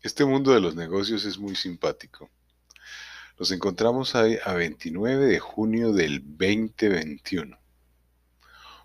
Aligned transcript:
Este 0.00 0.24
mundo 0.24 0.52
de 0.52 0.60
los 0.60 0.76
negocios 0.76 1.24
es 1.24 1.38
muy 1.38 1.56
simpático. 1.56 2.30
Nos 3.36 3.50
encontramos 3.50 4.14
ahí 4.14 4.38
a 4.44 4.52
29 4.52 5.26
de 5.26 5.40
junio 5.40 5.92
del 5.92 6.20
2021. 6.20 7.58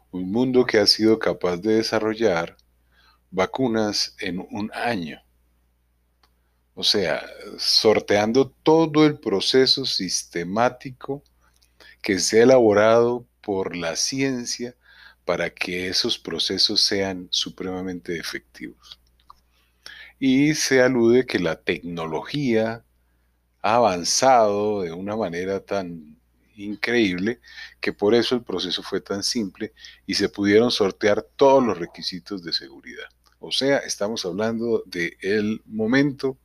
Un 0.10 0.32
mundo 0.32 0.66
que 0.66 0.80
ha 0.80 0.88
sido 0.88 1.20
capaz 1.20 1.58
de 1.58 1.76
desarrollar 1.76 2.58
vacunas 3.30 4.16
en 4.20 4.40
un 4.40 4.72
año. 4.74 5.22
O 6.74 6.84
sea, 6.84 7.24
sorteando 7.60 8.50
todo 8.64 9.06
el 9.06 9.20
proceso 9.20 9.86
sistemático 9.86 11.24
que 12.02 12.18
se 12.18 12.40
ha 12.40 12.44
elaborado 12.44 13.28
por 13.40 13.76
la 13.76 13.96
ciencia 13.98 14.76
para 15.26 15.52
que 15.52 15.90
esos 15.90 16.18
procesos 16.18 16.82
sean 16.82 17.28
supremamente 17.30 18.18
efectivos 18.18 19.00
y 20.26 20.56
se 20.56 20.82
alude 20.82 21.26
que 21.26 21.38
la 21.38 21.58
tecnología 21.58 22.86
ha 23.62 23.76
avanzado 23.76 24.84
de 24.84 24.94
una 24.94 25.18
manera 25.18 25.60
tan 25.60 26.18
increíble 26.56 27.42
que 27.82 27.92
por 27.92 28.16
eso 28.16 28.34
el 28.36 28.42
proceso 28.42 28.82
fue 28.84 29.02
tan 29.02 29.22
simple 29.22 29.74
y 30.08 30.14
se 30.14 30.30
pudieron 30.30 30.72
sortear 30.72 31.28
todos 31.36 31.62
los 31.62 31.78
requisitos 31.78 32.42
de 32.42 32.54
seguridad. 32.54 33.04
O 33.40 33.52
sea, 33.52 33.80
estamos 33.80 34.24
hablando 34.24 34.84
del 34.86 35.18
el 35.20 35.62
momento 35.66 36.38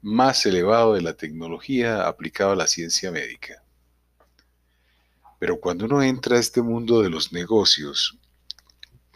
más 0.00 0.46
elevado 0.46 0.94
de 0.94 1.02
la 1.02 1.12
tecnología 1.12 2.08
aplicado 2.08 2.52
a 2.52 2.56
la 2.56 2.66
ciencia 2.66 3.10
médica. 3.10 3.62
Pero 5.38 5.60
cuando 5.60 5.84
uno 5.84 6.02
entra 6.02 6.38
a 6.38 6.40
este 6.40 6.62
mundo 6.62 7.02
de 7.02 7.10
los 7.10 7.30
negocios 7.30 8.16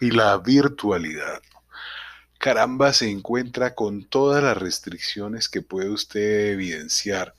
y 0.03 0.11
la 0.11 0.37
virtualidad, 0.37 1.41
caramba 2.47 2.93
se 2.93 3.11
encuentra 3.11 3.75
con 3.75 4.05
todas 4.05 4.41
las 4.41 4.57
restricciones 4.57 5.49
que 5.49 5.63
puede 5.63 5.91
usted 5.91 6.53
evidenciar 6.53 7.35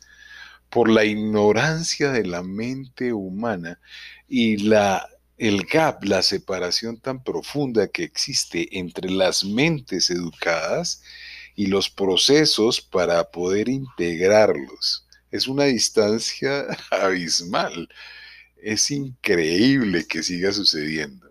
por 0.69 0.89
la 0.89 1.05
ignorancia 1.05 2.11
de 2.11 2.25
la 2.25 2.43
mente 2.43 3.13
humana 3.13 3.79
y 4.27 4.57
la 4.57 5.07
el 5.37 5.63
gap, 5.63 6.03
la 6.03 6.21
separación 6.21 6.99
tan 6.99 7.23
profunda 7.23 7.87
que 7.87 8.03
existe 8.03 8.67
entre 8.77 9.09
las 9.09 9.45
mentes 9.45 10.09
educadas 10.09 11.01
y 11.55 11.67
los 11.67 11.89
procesos 11.89 12.81
para 12.81 13.31
poder 13.31 13.69
integrarlos. 13.69 15.05
Es 15.31 15.47
una 15.47 15.63
distancia 15.63 16.65
abismal. 16.91 17.87
Es 18.57 18.91
increíble 18.91 20.05
que 20.05 20.21
siga 20.21 20.51
sucediendo 20.51 21.26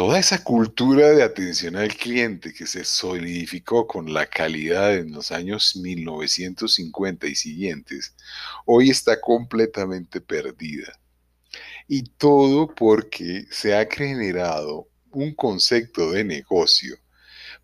toda 0.00 0.18
esa 0.18 0.42
cultura 0.42 1.10
de 1.10 1.22
atención 1.22 1.76
al 1.76 1.94
cliente 1.94 2.54
que 2.54 2.66
se 2.66 2.86
solidificó 2.86 3.86
con 3.86 4.14
la 4.14 4.24
calidad 4.24 4.96
en 4.96 5.12
los 5.12 5.30
años 5.30 5.76
1950 5.76 7.26
y 7.26 7.34
siguientes, 7.34 8.14
hoy 8.64 8.88
está 8.88 9.20
completamente 9.20 10.22
perdida. 10.22 10.98
Y 11.86 12.04
todo 12.04 12.74
porque 12.74 13.44
se 13.50 13.76
ha 13.76 13.84
generado 13.84 14.88
un 15.10 15.34
concepto 15.34 16.12
de 16.12 16.24
negocio 16.24 16.96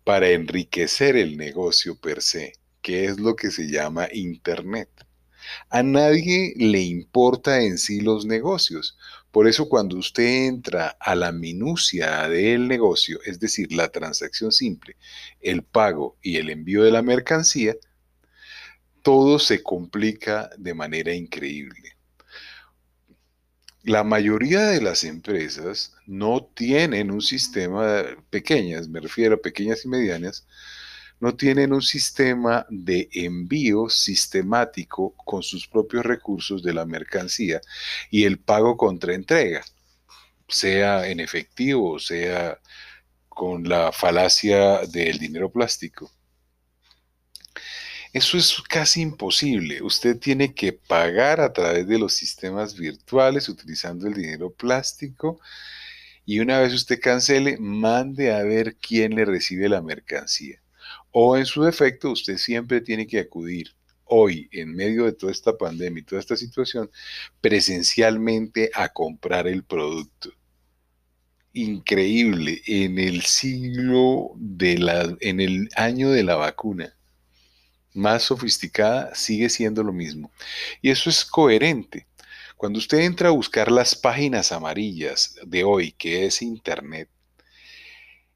para 0.03 0.29
enriquecer 0.29 1.15
el 1.17 1.37
negocio 1.37 1.99
per 1.99 2.21
se, 2.21 2.53
que 2.83 3.05
es 3.05 3.19
lo 3.19 3.35
que 3.35 3.49
se 3.49 3.67
llama 3.67 4.09
Internet. 4.13 4.89
A 5.69 5.81
nadie 5.81 6.53
le 6.55 6.81
importa 6.81 7.63
en 7.63 7.79
sí 7.79 8.01
los 8.01 8.25
negocios. 8.25 8.95
Por 9.37 9.47
eso 9.47 9.69
cuando 9.69 9.97
usted 9.97 10.47
entra 10.47 10.97
a 10.99 11.13
la 11.13 11.31
minucia 11.31 12.27
del 12.27 12.67
negocio, 12.67 13.19
es 13.23 13.39
decir, 13.39 13.71
la 13.71 13.89
transacción 13.89 14.51
simple, 14.51 14.95
el 15.39 15.61
pago 15.61 16.17
y 16.23 16.37
el 16.37 16.49
envío 16.49 16.81
de 16.81 16.89
la 16.89 17.03
mercancía, 17.03 17.75
todo 19.03 19.37
se 19.37 19.61
complica 19.61 20.49
de 20.57 20.73
manera 20.73 21.13
increíble. 21.13 21.97
La 23.83 24.03
mayoría 24.03 24.61
de 24.69 24.81
las 24.81 25.03
empresas 25.03 25.93
no 26.07 26.43
tienen 26.43 27.11
un 27.11 27.21
sistema, 27.21 28.05
pequeñas, 28.31 28.89
me 28.89 29.01
refiero 29.01 29.35
a 29.35 29.41
pequeñas 29.43 29.85
y 29.85 29.87
medianas, 29.87 30.47
no 31.19 31.35
tienen 31.35 31.73
un 31.73 31.81
sistema 31.81 32.65
de 32.69 33.09
envío 33.11 33.89
sistemático 33.89 35.13
con 35.25 35.43
sus 35.43 35.67
propios 35.67 36.05
recursos 36.05 36.61
de 36.63 36.73
la 36.73 36.85
mercancía 36.85 37.61
y 38.11 38.25
el 38.25 38.39
pago 38.39 38.77
contra 38.77 39.13
entrega, 39.13 39.63
sea 40.47 41.07
en 41.07 41.19
efectivo, 41.19 41.99
sea 41.99 42.59
con 43.29 43.67
la 43.67 43.91
falacia 43.91 44.79
del 44.87 45.19
dinero 45.19 45.51
plástico. 45.51 46.11
Eso 48.13 48.37
es 48.37 48.61
casi 48.67 49.01
imposible. 49.01 49.81
Usted 49.81 50.17
tiene 50.17 50.53
que 50.53 50.73
pagar 50.73 51.41
a 51.41 51.53
través 51.53 51.87
de 51.87 51.99
los 51.99 52.13
sistemas 52.13 52.75
virtuales 52.75 53.49
utilizando 53.49 54.07
el 54.07 54.13
dinero 54.13 54.51
plástico 54.51 55.39
y 56.25 56.39
una 56.39 56.59
vez 56.59 56.73
usted 56.73 56.99
cancele, 56.99 57.57
mande 57.57 58.33
a 58.33 58.43
ver 58.43 58.75
quién 58.77 59.15
le 59.15 59.25
recibe 59.25 59.69
la 59.69 59.81
mercancía. 59.81 60.61
O 61.11 61.37
en 61.37 61.45
su 61.45 61.63
defecto, 61.63 62.11
usted 62.11 62.37
siempre 62.37 62.81
tiene 62.81 63.07
que 63.07 63.19
acudir 63.19 63.71
hoy, 64.05 64.49
en 64.51 64.73
medio 64.75 65.05
de 65.05 65.13
toda 65.13 65.31
esta 65.31 65.57
pandemia 65.57 66.01
y 66.01 66.05
toda 66.05 66.21
esta 66.21 66.37
situación, 66.37 66.89
presencialmente 67.41 68.71
a 68.73 68.89
comprar 68.89 69.47
el 69.47 69.63
producto. 69.63 70.31
Increíble, 71.53 72.61
en 72.67 72.99
el 72.99 73.23
siglo 73.23 74.31
de 74.35 74.77
la, 74.77 75.15
en 75.21 75.39
el 75.39 75.69
año 75.75 76.11
de 76.11 76.23
la 76.23 76.35
vacuna, 76.35 76.95
más 77.93 78.23
sofisticada, 78.23 79.13
sigue 79.15 79.49
siendo 79.49 79.83
lo 79.83 79.91
mismo. 79.91 80.31
Y 80.81 80.91
eso 80.91 81.09
es 81.09 81.25
coherente. 81.25 82.05
Cuando 82.55 82.79
usted 82.79 82.99
entra 82.99 83.29
a 83.29 83.31
buscar 83.31 83.71
las 83.71 83.95
páginas 83.95 84.51
amarillas 84.51 85.35
de 85.45 85.63
hoy, 85.63 85.91
que 85.91 86.25
es 86.25 86.41
Internet, 86.41 87.09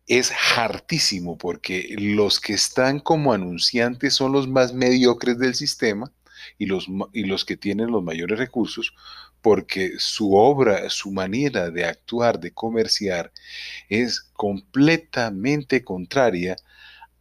es 0.08 0.32
hartísimo 0.56 1.38
porque 1.38 1.96
los 1.98 2.40
que 2.40 2.54
están 2.54 3.00
como 3.00 3.34
anunciantes 3.34 4.14
son 4.14 4.32
los 4.32 4.48
más 4.48 4.74
mediocres 4.74 5.38
del 5.40 5.56
sistema 5.56 6.12
y 6.58 6.66
los, 6.66 6.88
y 7.14 7.26
los 7.26 7.46
que 7.46 7.58
tienen 7.58 7.92
los 7.92 8.04
mayores 8.04 8.38
recursos 8.38 8.94
porque 9.42 9.94
su 9.98 10.36
obra, 10.36 10.90
su 10.90 11.12
manera 11.12 11.72
de 11.72 11.86
actuar, 11.86 12.40
de 12.40 12.52
comerciar, 12.52 13.32
es 13.90 14.22
completamente 14.34 15.84
contraria 15.84 16.56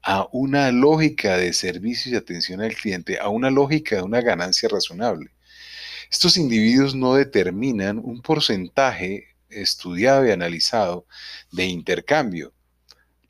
a 0.02 0.26
una 0.32 0.70
lógica 0.70 1.36
de 1.36 1.52
servicio 1.52 2.12
y 2.12 2.16
atención 2.16 2.60
al 2.60 2.74
cliente, 2.74 3.18
a 3.18 3.28
una 3.28 3.50
lógica 3.50 3.96
de 3.96 4.02
una 4.02 4.20
ganancia 4.20 4.68
razonable. 4.68 5.30
Estos 6.10 6.36
individuos 6.36 6.94
no 6.94 7.14
determinan 7.14 7.98
un 7.98 8.20
porcentaje 8.22 9.28
estudiado 9.48 10.26
y 10.26 10.30
analizado 10.30 11.06
de 11.52 11.66
intercambio, 11.66 12.52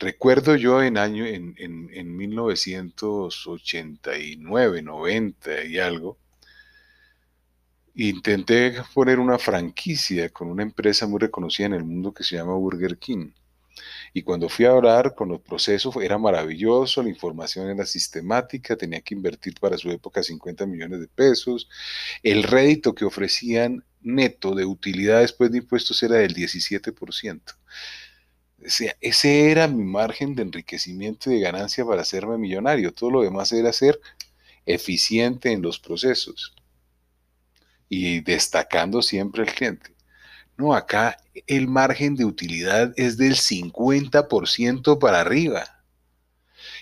Recuerdo 0.01 0.57
yo 0.57 0.83
en 0.83 0.97
año, 0.97 1.27
en, 1.27 1.55
en, 1.59 1.91
en 1.93 2.17
1989, 2.17 4.81
90 4.81 5.65
y 5.67 5.79
algo, 5.79 6.17
intenté 7.95 8.77
poner 8.95 9.19
una 9.19 9.39
franquicia 9.39 10.31
con 10.31 10.49
una 10.49 10.63
empresa 10.63 11.07
muy 11.07 11.21
reconocida 11.21 11.67
en 11.67 11.75
el 11.75 11.85
mundo 11.85 12.15
que 12.15 12.25
se 12.25 12.37
llama 12.37 12.55
Burger 12.55 12.97
King. 12.97 13.33
Y 14.15 14.23
cuando 14.23 14.49
fui 14.49 14.65
a 14.65 14.71
hablar 14.71 15.15
con 15.15 15.29
los 15.29 15.43
procesos 15.43 15.95
era 15.97 16.17
maravilloso, 16.17 17.03
la 17.03 17.11
información 17.11 17.69
era 17.69 17.85
sistemática, 17.85 18.77
tenía 18.77 19.03
que 19.03 19.15
invertir 19.15 19.53
para 19.61 19.77
su 19.77 19.91
época 19.91 20.23
50 20.23 20.65
millones 20.65 21.01
de 21.01 21.09
pesos. 21.09 21.69
El 22.23 22.45
rédito 22.45 22.95
que 22.95 23.05
ofrecían 23.05 23.85
neto 24.01 24.55
de 24.55 24.65
utilidad 24.65 25.21
después 25.21 25.53
de 25.53 25.59
impuestos 25.59 26.03
era 26.03 26.17
del 26.17 26.35
17% 26.35 27.43
ese 28.63 29.51
era 29.51 29.69
mi 29.69 29.85
margen 29.85 30.35
de 30.35 30.43
enriquecimiento 30.43 31.31
y 31.31 31.35
de 31.35 31.41
ganancia 31.41 31.85
para 31.85 32.03
hacerme 32.03 32.39
millonario. 32.39 32.93
Todo 32.93 33.11
lo 33.11 33.23
demás 33.23 33.53
era 33.53 33.73
ser 33.73 34.01
eficiente 34.67 35.53
en 35.53 35.63
los 35.63 35.79
procesos 35.79 36.55
y 37.89 38.21
destacando 38.21 39.03
siempre 39.03 39.43
al 39.43 39.55
cliente. 39.55 39.95
No, 40.57 40.75
acá 40.75 41.17
el 41.47 41.69
margen 41.69 42.17
de 42.17 42.25
utilidad 42.25 42.93
es 42.97 43.17
del 43.17 43.35
50% 43.35 44.99
para 44.99 45.21
arriba. 45.21 45.83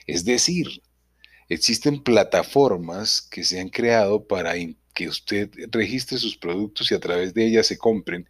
Es 0.06 0.24
decir, 0.24 0.82
existen 1.48 2.02
plataformas 2.02 3.22
que 3.22 3.44
se 3.44 3.60
han 3.60 3.68
creado 3.68 4.26
para 4.26 4.56
que 4.98 5.06
usted 5.06 5.48
registre 5.70 6.18
sus 6.18 6.36
productos 6.36 6.90
y 6.90 6.94
a 6.96 6.98
través 6.98 7.32
de 7.32 7.46
ellas 7.46 7.68
se 7.68 7.78
compren. 7.78 8.28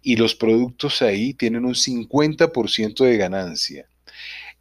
Y 0.00 0.14
los 0.14 0.36
productos 0.36 1.02
ahí 1.02 1.34
tienen 1.34 1.64
un 1.64 1.74
50% 1.74 3.04
de 3.04 3.16
ganancia. 3.16 3.88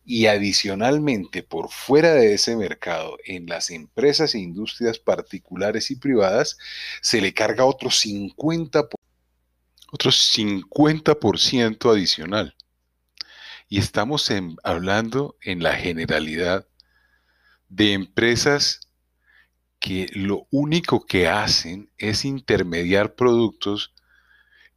Y 0.03 0.25
adicionalmente, 0.25 1.43
por 1.43 1.69
fuera 1.69 2.15
de 2.15 2.33
ese 2.33 2.55
mercado, 2.55 3.17
en 3.23 3.45
las 3.45 3.69
empresas 3.69 4.33
e 4.33 4.39
industrias 4.39 4.97
particulares 4.97 5.91
y 5.91 5.95
privadas, 5.95 6.57
se 7.01 7.21
le 7.21 7.35
carga 7.35 7.65
otro 7.65 7.91
50%, 7.91 8.95
otro 9.91 10.11
50 10.11 11.17
adicional. 11.83 12.55
Y 13.69 13.77
estamos 13.77 14.31
hablando 14.63 15.37
en 15.43 15.61
la 15.61 15.75
generalidad 15.75 16.67
de 17.69 17.93
empresas 17.93 18.82
que 19.83 20.07
lo 20.13 20.47
único 20.49 21.05
que 21.05 21.27
hacen 21.27 21.91
es 21.97 22.23
intermediar 22.23 23.15
productos 23.15 23.93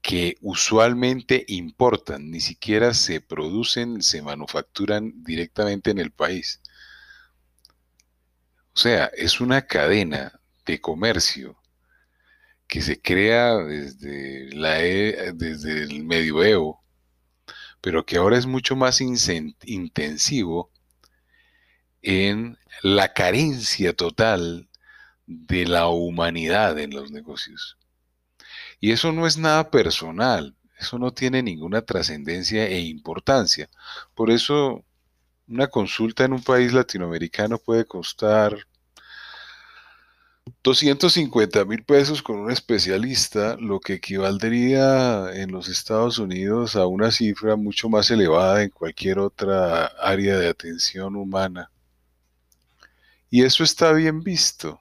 que 0.02 0.34
usualmente 0.40 1.44
importan, 1.46 2.32
ni 2.32 2.40
siquiera 2.40 2.92
se 2.92 3.20
producen, 3.20 4.02
se 4.02 4.20
manufacturan 4.20 5.22
directamente 5.22 5.92
en 5.92 5.98
el 5.98 6.10
país. 6.10 6.60
O 8.74 8.78
sea, 8.78 9.04
es 9.16 9.40
una 9.40 9.68
cadena 9.68 10.40
de 10.64 10.80
comercio 10.80 11.56
que 12.66 12.82
se 12.82 13.00
crea 13.00 13.58
desde, 13.58 14.52
la, 14.56 14.82
e, 14.82 15.32
desde 15.34 15.84
el 15.84 16.02
medioevo, 16.02 16.82
pero 17.80 18.04
que 18.04 18.16
ahora 18.16 18.36
es 18.38 18.46
mucho 18.46 18.74
más 18.74 19.00
intensivo 19.00 20.72
en 22.02 22.58
la 22.82 23.12
carencia 23.12 23.92
total 23.92 24.68
de 25.26 25.66
la 25.66 25.88
humanidad 25.88 26.78
en 26.78 26.94
los 26.94 27.10
negocios. 27.10 27.76
Y 28.80 28.92
eso 28.92 29.12
no 29.12 29.26
es 29.26 29.38
nada 29.38 29.70
personal, 29.70 30.54
eso 30.78 30.98
no 30.98 31.12
tiene 31.12 31.42
ninguna 31.42 31.82
trascendencia 31.82 32.66
e 32.66 32.80
importancia. 32.80 33.68
Por 34.14 34.30
eso 34.30 34.84
una 35.48 35.68
consulta 35.68 36.24
en 36.24 36.32
un 36.32 36.42
país 36.42 36.72
latinoamericano 36.72 37.58
puede 37.58 37.84
costar 37.84 38.56
250 40.62 41.64
mil 41.64 41.84
pesos 41.84 42.22
con 42.22 42.38
un 42.38 42.50
especialista, 42.50 43.56
lo 43.58 43.80
que 43.80 43.94
equivaldría 43.94 45.32
en 45.34 45.50
los 45.50 45.68
Estados 45.68 46.18
Unidos 46.18 46.76
a 46.76 46.86
una 46.86 47.10
cifra 47.10 47.56
mucho 47.56 47.88
más 47.88 48.10
elevada 48.10 48.62
en 48.62 48.70
cualquier 48.70 49.18
otra 49.18 49.86
área 49.86 50.38
de 50.38 50.48
atención 50.48 51.16
humana. 51.16 51.70
Y 53.30 53.42
eso 53.44 53.64
está 53.64 53.92
bien 53.92 54.22
visto, 54.22 54.80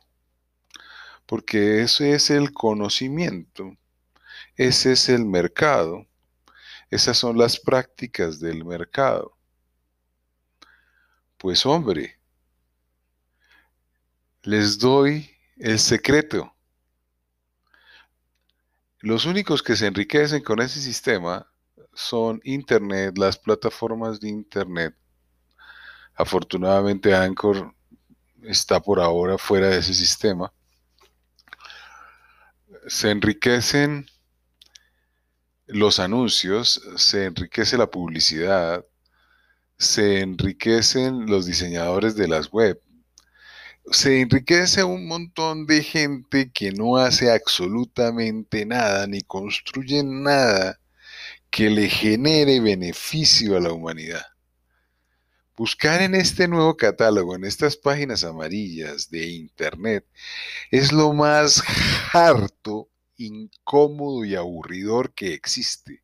porque 1.25 1.81
ese 1.81 2.13
es 2.13 2.30
el 2.30 2.54
conocimiento, 2.54 3.75
ese 4.56 4.94
es 4.94 5.10
el 5.10 5.25
mercado, 5.25 6.07
esas 6.89 7.18
son 7.18 7.38
las 7.38 7.60
prácticas 7.60 8.39
del 8.39 8.63
mercado. 8.63 9.38
Pues 11.38 11.66
hombre, 11.66 12.19
les 14.44 14.77
doy 14.77 15.30
el 15.57 15.80
secreto. 15.80 16.54
Los 19.00 19.25
únicos 19.25 19.62
que 19.62 19.75
se 19.75 19.88
enriquecen 19.88 20.44
con 20.44 20.62
ese 20.62 20.80
sistema 20.80 21.51
son 21.94 22.42
Internet, 22.44 23.18
las 23.18 23.38
plataformas 23.38 24.19
de 24.19 24.30
Internet. 24.30 24.95
Afortunadamente 26.16 27.13
Anchor 27.13 27.74
está 28.44 28.80
por 28.80 29.00
ahora 29.00 29.38
fuera 29.38 29.69
de 29.69 29.80
ese 29.80 29.94
sistema. 29.94 30.51
Se 32.88 33.10
enriquecen 33.10 34.06
los 35.68 36.00
anuncios, 36.00 36.82
se 36.98 37.26
enriquece 37.26 37.78
la 37.78 37.90
publicidad, 37.90 38.86
se 39.78 40.20
enriquecen 40.20 41.26
los 41.26 41.46
diseñadores 41.46 42.16
de 42.16 42.28
las 42.28 42.52
web, 42.52 42.80
se 43.92 44.22
enriquece 44.22 44.84
un 44.84 45.08
montón 45.08 45.66
de 45.66 45.84
gente 45.84 46.52
que 46.52 46.72
no 46.72 46.98
hace 46.98 47.32
absolutamente 47.32 48.66
nada 48.66 49.08
ni 49.08 49.22
construye 49.22 50.04
nada 50.04 50.80
que 51.50 51.70
le 51.70 51.90
genere 51.90 52.60
beneficio 52.60 53.58
a 53.58 53.62
la 53.62 53.72
humanidad. 53.72 54.26
Buscar 55.57 56.02
en 56.02 56.16
este 56.16 56.48
nuevo 56.48 56.75
catálogo, 56.75 57.36
en 57.36 57.46
estas 57.46 57.78
páginas 57.78 58.24
amarillas 58.24 59.10
de 59.10 59.28
Internet, 59.30 60.06
es 60.72 60.92
lo 60.92 61.13
más 61.13 61.63
harto, 62.13 62.90
incómodo 63.18 64.25
y 64.25 64.36
aburridor 64.36 65.13
que 65.13 65.34
existe. 65.34 66.02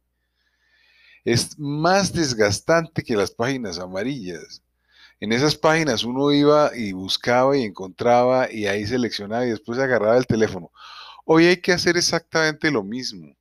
Es 1.26 1.60
más 1.60 2.14
desgastante 2.14 3.04
que 3.04 3.16
las 3.16 3.32
páginas 3.32 3.78
amarillas 3.78 4.62
en 5.22 5.32
esas 5.34 5.56
páginas 5.56 6.04
uno 6.04 6.32
iba 6.32 6.76
y 6.76 6.94
buscaba 6.94 7.56
y 7.56 7.62
encontraba 7.62 8.52
y 8.52 8.66
ahí 8.66 8.88
seleccionaba 8.88 9.46
y 9.46 9.52
después 9.52 9.78
agarraba 9.78 10.18
el 10.18 10.26
teléfono. 10.26 10.72
Hoy 11.26 11.46
hay 11.46 11.58
que 11.58 11.74
hacer 11.74 11.96
exactamente 11.96 12.72
lo 12.72 12.84
mismo. 12.84 13.36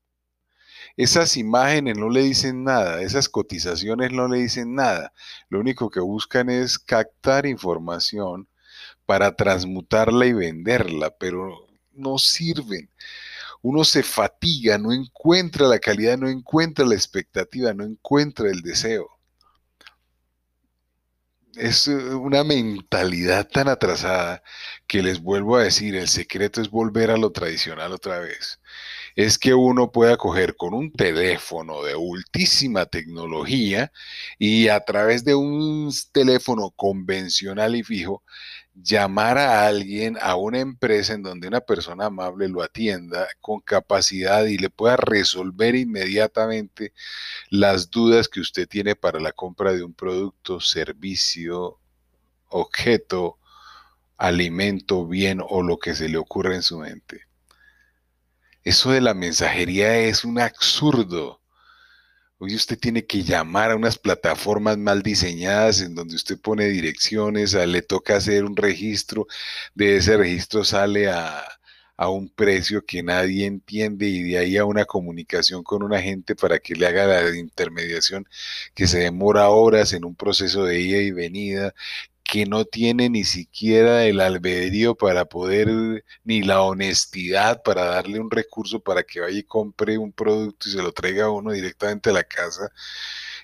Esas 0.96 1.36
imágenes 1.36 1.96
no 1.96 2.10
le 2.10 2.22
dicen 2.22 2.64
nada, 2.64 3.02
esas 3.02 3.28
cotizaciones 3.28 4.12
no 4.12 4.28
le 4.28 4.38
dicen 4.38 4.74
nada. 4.74 5.12
Lo 5.48 5.60
único 5.60 5.90
que 5.90 6.00
buscan 6.00 6.50
es 6.50 6.78
captar 6.78 7.46
información 7.46 8.48
para 9.06 9.34
transmutarla 9.36 10.26
y 10.26 10.32
venderla, 10.32 11.10
pero 11.18 11.66
no 11.92 12.18
sirven. 12.18 12.90
Uno 13.62 13.84
se 13.84 14.02
fatiga, 14.02 14.78
no 14.78 14.92
encuentra 14.92 15.66
la 15.68 15.78
calidad, 15.78 16.18
no 16.18 16.28
encuentra 16.28 16.86
la 16.86 16.94
expectativa, 16.94 17.74
no 17.74 17.84
encuentra 17.84 18.50
el 18.50 18.62
deseo 18.62 19.20
es 21.56 21.88
eh, 21.88 21.94
una 21.94 22.44
mentalidad 22.44 23.48
tan 23.48 23.68
atrasada 23.68 24.42
que 24.86 25.02
les 25.02 25.20
vuelvo 25.20 25.56
a 25.56 25.64
decir, 25.64 25.94
el 25.96 26.08
secreto 26.08 26.60
es 26.60 26.70
volver 26.70 27.10
a 27.10 27.16
lo 27.16 27.32
tradicional 27.32 27.92
otra 27.92 28.18
vez. 28.20 28.60
Es 29.20 29.38
que 29.38 29.52
uno 29.52 29.92
pueda 29.92 30.16
coger 30.16 30.56
con 30.56 30.72
un 30.72 30.90
teléfono 30.92 31.82
de 31.82 31.94
ultísima 31.94 32.86
tecnología 32.86 33.92
y 34.38 34.68
a 34.68 34.80
través 34.80 35.24
de 35.26 35.34
un 35.34 35.92
teléfono 36.10 36.70
convencional 36.70 37.76
y 37.76 37.82
fijo, 37.82 38.22
llamar 38.72 39.36
a 39.36 39.66
alguien, 39.66 40.16
a 40.22 40.36
una 40.36 40.60
empresa 40.60 41.12
en 41.12 41.22
donde 41.22 41.48
una 41.48 41.60
persona 41.60 42.06
amable 42.06 42.48
lo 42.48 42.62
atienda 42.62 43.28
con 43.42 43.60
capacidad 43.60 44.46
y 44.46 44.56
le 44.56 44.70
pueda 44.70 44.96
resolver 44.96 45.74
inmediatamente 45.74 46.94
las 47.50 47.90
dudas 47.90 48.26
que 48.26 48.40
usted 48.40 48.66
tiene 48.66 48.96
para 48.96 49.20
la 49.20 49.32
compra 49.32 49.74
de 49.74 49.84
un 49.84 49.92
producto, 49.92 50.60
servicio, 50.60 51.78
objeto, 52.48 53.36
alimento, 54.16 55.06
bien 55.06 55.42
o 55.46 55.62
lo 55.62 55.78
que 55.78 55.94
se 55.94 56.08
le 56.08 56.16
ocurra 56.16 56.54
en 56.54 56.62
su 56.62 56.78
mente. 56.78 57.29
Eso 58.64 58.90
de 58.90 59.00
la 59.00 59.14
mensajería 59.14 59.98
es 59.98 60.24
un 60.24 60.38
absurdo. 60.38 61.40
Hoy 62.38 62.54
usted 62.54 62.78
tiene 62.78 63.06
que 63.06 63.22
llamar 63.22 63.70
a 63.70 63.76
unas 63.76 63.98
plataformas 63.98 64.78
mal 64.78 65.02
diseñadas 65.02 65.82
en 65.82 65.94
donde 65.94 66.16
usted 66.16 66.40
pone 66.40 66.66
direcciones, 66.66 67.54
le 67.54 67.82
toca 67.82 68.16
hacer 68.16 68.44
un 68.44 68.56
registro, 68.56 69.26
de 69.74 69.96
ese 69.98 70.16
registro 70.16 70.64
sale 70.64 71.10
a, 71.10 71.44
a 71.96 72.08
un 72.08 72.30
precio 72.30 72.84
que 72.86 73.02
nadie 73.02 73.46
entiende 73.46 74.06
y 74.08 74.22
de 74.22 74.38
ahí 74.38 74.56
a 74.56 74.64
una 74.64 74.86
comunicación 74.86 75.62
con 75.62 75.82
un 75.82 75.92
agente 75.94 76.34
para 76.34 76.58
que 76.58 76.74
le 76.74 76.86
haga 76.86 77.06
la 77.06 77.36
intermediación 77.36 78.26
que 78.74 78.86
se 78.86 79.00
demora 79.00 79.50
horas 79.50 79.92
en 79.92 80.06
un 80.06 80.16
proceso 80.16 80.64
de 80.64 80.80
ida 80.80 80.98
y 80.98 81.10
venida 81.12 81.74
que 82.30 82.46
no 82.46 82.64
tiene 82.64 83.10
ni 83.10 83.24
siquiera 83.24 84.04
el 84.06 84.20
albedrío 84.20 84.94
para 84.94 85.24
poder, 85.24 86.04
ni 86.22 86.42
la 86.42 86.62
honestidad 86.62 87.60
para 87.64 87.86
darle 87.86 88.20
un 88.20 88.30
recurso 88.30 88.78
para 88.78 89.02
que 89.02 89.18
vaya 89.18 89.36
y 89.40 89.42
compre 89.42 89.98
un 89.98 90.12
producto 90.12 90.68
y 90.68 90.72
se 90.72 90.80
lo 90.80 90.92
traiga 90.92 91.24
a 91.24 91.30
uno 91.30 91.50
directamente 91.50 92.10
a 92.10 92.12
la 92.12 92.22
casa 92.22 92.70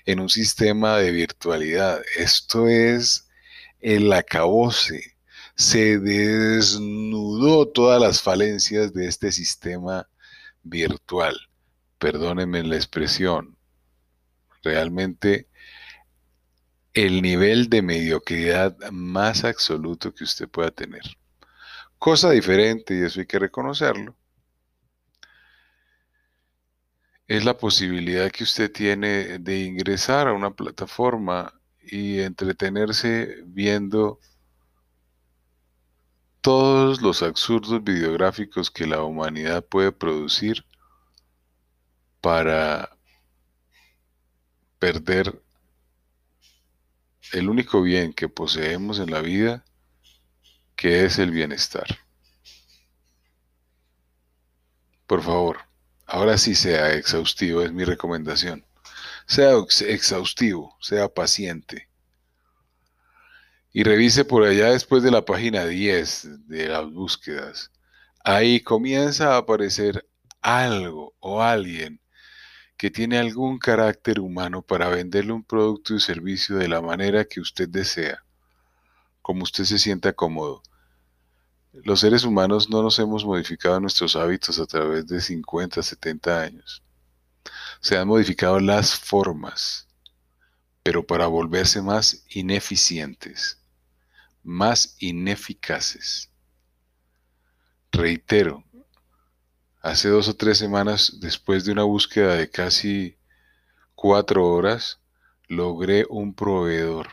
en 0.05 0.21
un 0.21 0.29
sistema 0.29 0.99
de 0.99 1.11
virtualidad. 1.11 2.01
Esto 2.15 2.69
es 2.69 3.27
el 3.81 4.13
acabose. 4.13 5.17
Se 5.55 5.99
desnudó 5.99 7.67
todas 7.67 8.01
las 8.01 8.21
falencias 8.21 8.93
de 8.93 9.07
este 9.07 9.33
sistema 9.33 10.07
virtual. 10.63 11.37
Perdónenme 11.99 12.63
la 12.63 12.77
expresión. 12.77 13.57
Realmente 14.63 15.49
el 16.97 17.21
nivel 17.21 17.69
de 17.69 17.83
mediocridad 17.83 18.75
más 18.91 19.43
absoluto 19.43 20.15
que 20.15 20.23
usted 20.23 20.49
pueda 20.49 20.71
tener. 20.71 21.03
Cosa 21.99 22.31
diferente, 22.31 22.97
y 22.97 23.03
eso 23.03 23.19
hay 23.19 23.27
que 23.27 23.37
reconocerlo, 23.37 24.15
es 27.27 27.45
la 27.45 27.55
posibilidad 27.55 28.31
que 28.31 28.43
usted 28.43 28.71
tiene 28.71 29.37
de 29.37 29.59
ingresar 29.59 30.27
a 30.27 30.33
una 30.33 30.49
plataforma 30.55 31.53
y 31.83 32.19
entretenerse 32.21 33.43
viendo 33.45 34.19
todos 36.41 36.99
los 37.03 37.21
absurdos 37.21 37.83
videográficos 37.83 38.71
que 38.71 38.87
la 38.87 39.03
humanidad 39.03 39.63
puede 39.63 39.91
producir 39.91 40.65
para 42.21 42.89
perder 44.79 45.46
el 47.33 47.49
único 47.49 47.81
bien 47.81 48.13
que 48.13 48.29
poseemos 48.29 48.99
en 48.99 49.11
la 49.11 49.21
vida, 49.21 49.65
que 50.75 51.05
es 51.05 51.19
el 51.19 51.31
bienestar. 51.31 51.87
Por 55.07 55.23
favor, 55.23 55.57
ahora 56.05 56.37
sí 56.37 56.53
sea 56.55 56.93
exhaustivo, 56.93 57.61
es 57.63 57.71
mi 57.73 57.83
recomendación. 57.83 58.65
Sea 59.25 59.53
exhaustivo, 59.87 60.77
sea 60.81 61.09
paciente. 61.09 61.89
y 63.73 63.83
revise 63.83 64.25
por 64.25 64.43
allá 64.43 64.71
después 64.71 65.03
de 65.03 65.11
la 65.11 65.23
página 65.25 65.65
10 65.65 66.47
de 66.47 66.67
las 66.67 66.89
búsquedas. 66.91 67.71
Ahí 68.23 68.61
comienza 68.61 69.33
a 69.35 69.37
aparecer 69.37 70.07
algo 70.41 71.15
o 71.19 71.41
alguien 71.41 72.01
que 72.77 72.91
tiene 72.91 73.17
algún 73.17 73.57
carácter 73.57 74.19
humano 74.19 74.61
para 74.61 74.89
venderle 74.89 75.33
un 75.33 75.43
producto 75.43 75.95
y 75.95 75.99
servicio 75.99 76.57
de 76.57 76.67
la 76.67 76.81
manera 76.81 77.25
que 77.25 77.39
usted 77.41 77.67
desea, 77.67 78.23
como 79.21 79.43
usted 79.43 79.65
se 79.65 79.79
sienta 79.79 80.13
cómodo. 80.13 80.61
Los 81.73 81.99
seres 81.99 82.23
humanos 82.23 82.69
no 82.69 82.81
nos 82.81 82.97
hemos 82.99 83.25
modificado 83.25 83.79
nuestros 83.79 84.15
hábitos 84.15 84.59
a 84.59 84.65
través 84.65 85.07
de 85.07 85.19
50, 85.19 85.81
70 85.81 86.41
años. 86.41 86.83
Se 87.81 87.97
han 87.97 88.07
modificado 88.07 88.59
las 88.59 88.95
formas, 88.95 89.87
pero 90.83 91.05
para 91.05 91.27
volverse 91.27 91.81
más 91.81 92.25
ineficientes 92.29 93.57
más 94.47 94.95
ineficaces. 94.99 96.31
Reitero, 97.91 98.63
hace 99.87 100.09
dos 100.09 100.27
o 100.27 100.35
tres 100.35 100.57
semanas, 100.57 101.17
después 101.21 101.63
de 101.63 101.71
una 101.71 101.83
búsqueda 101.83 102.35
de 102.35 102.49
casi 102.49 103.17
cuatro 103.95 104.45
horas, 104.45 104.99
logré 105.47 106.05
un 106.09 106.33
proveedor 106.33 107.07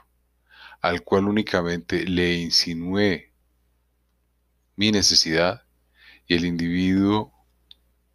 al 0.80 1.02
cual 1.02 1.28
únicamente 1.28 2.04
le 2.04 2.34
insinué 2.34 3.32
mi 4.76 4.90
necesidad 4.90 5.62
y 6.26 6.34
el 6.34 6.44
individuo 6.44 7.32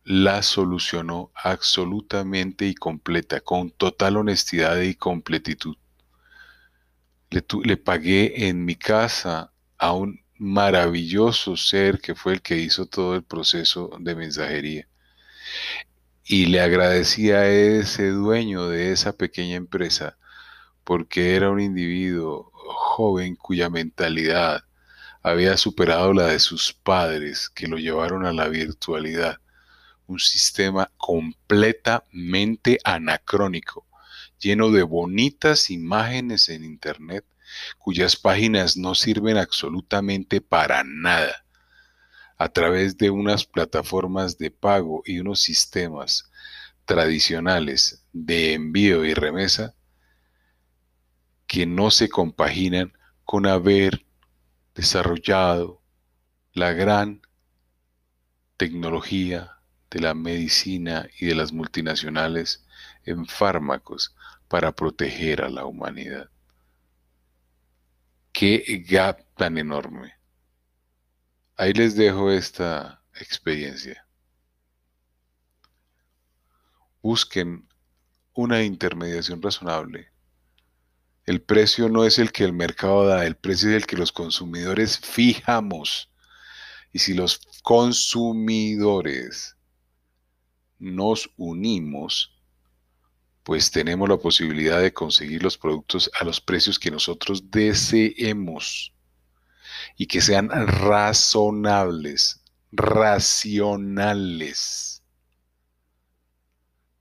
la 0.04 0.44
solucionó 0.44 1.32
absolutamente 1.36 2.66
y 2.66 2.76
completa, 2.76 3.40
con 3.40 3.72
total 3.72 4.18
honestidad 4.18 4.82
y 4.82 4.94
completitud. 4.94 5.78
Le, 7.30 7.78
pagué 7.78 8.50
en 8.50 8.66
mi 8.66 8.76
casa 8.76 9.54
a 9.78 9.94
un 9.94 10.22
maravilloso 10.40 11.58
ser 11.58 12.00
que 12.00 12.16
fue 12.16 12.34
el 12.34 12.42
que 12.42 12.58
hizo 12.58 12.86
todo 12.88 13.16
el 13.16 13.24
proceso 13.24 13.92
de 14.00 14.16
mensajería. 14.16 14.88
Y 16.24 16.48
le 16.48 16.62
agradecí 16.62 17.32
a 17.32 17.48
ese 17.48 18.10
dueño 18.10 18.68
de 18.70 18.92
esa 18.92 19.14
pequeña 19.14 19.56
empresa 19.56 20.18
porque 20.84 21.36
era 21.36 21.52
un 21.52 21.60
individuo 21.60 22.52
joven 22.54 23.36
cuya 23.36 23.70
mentalidad 23.70 24.64
había 25.22 25.58
superado 25.58 26.14
la 26.14 26.28
de 26.28 26.40
sus 26.40 26.74
padres 26.74 27.50
que 27.50 27.68
lo 27.68 27.78
llevaron 27.78 28.26
a 28.26 28.34
la 28.34 28.48
virtualidad. 28.48 29.40
Un 30.08 30.20
sistema 30.20 30.92
completamente 30.98 32.80
anacrónico 32.84 33.86
lleno 34.40 34.72
de 34.72 34.84
bonitas 34.84 35.70
imágenes 35.70 36.50
en 36.50 36.64
Internet 36.64 37.26
cuyas 37.78 38.16
páginas 38.16 38.78
no 38.78 38.96
sirven 38.96 39.38
absolutamente 39.38 40.42
para 40.42 40.84
nada. 40.84 41.46
A 42.38 42.50
través 42.50 42.98
de 42.98 43.10
unas 43.10 43.46
plataformas 43.46 44.38
de 44.38 44.52
pago 44.52 45.02
y 45.06 45.20
unos 45.20 45.42
sistemas 45.42 46.32
tradicionales 46.86 48.06
de 48.14 48.54
envío 48.54 49.06
y 49.06 49.14
remesa 49.14 49.76
que 51.48 51.66
no 51.66 51.92
se 51.92 52.10
compaginan 52.10 52.94
con 53.26 53.46
haber 53.46 54.06
desarrollado 54.76 55.82
la 56.54 56.74
gran 56.74 57.22
tecnología 58.58 59.60
de 59.90 60.00
la 60.00 60.14
medicina 60.14 61.08
y 61.20 61.28
de 61.28 61.36
las 61.36 61.52
multinacionales 61.52 62.66
en 63.04 63.26
fármacos 63.26 64.16
para 64.48 64.72
proteger 64.72 65.44
a 65.44 65.50
la 65.50 65.66
humanidad. 65.66 66.30
Qué 68.40 68.86
gap 68.88 69.20
tan 69.36 69.58
enorme. 69.58 70.14
Ahí 71.58 71.74
les 71.74 71.98
dejo 71.98 72.32
esta 72.32 73.04
experiencia. 73.20 74.08
Busquen 77.02 77.68
una 78.34 78.64
intermediación 78.64 79.42
razonable. 79.42 80.14
El 81.26 81.42
precio 81.42 81.90
no 81.90 82.06
es 82.06 82.18
el 82.18 82.32
que 82.32 82.46
el 82.46 82.54
mercado 82.54 83.06
da, 83.06 83.26
el 83.26 83.36
precio 83.36 83.72
es 83.72 83.76
el 83.76 83.86
que 83.86 83.98
los 83.98 84.14
consumidores 84.14 84.98
fijamos. 85.00 86.10
Y 86.94 87.00
si 87.00 87.14
los 87.16 87.42
consumidores 87.62 89.58
nos 90.78 91.30
unimos, 91.36 92.39
pues 93.44 93.72
tenemos 93.72 94.08
la 94.10 94.18
posibilidad 94.18 94.82
de 94.82 94.94
conseguir 94.94 95.42
los 95.44 95.58
productos 95.58 96.12
a 96.20 96.24
los 96.24 96.40
precios 96.42 96.78
que 96.78 96.92
nosotros 96.92 97.50
deseemos 97.50 98.94
y 99.98 100.06
que 100.08 100.22
sean 100.22 100.50
razonables, 100.50 102.44
racionales. 102.72 104.24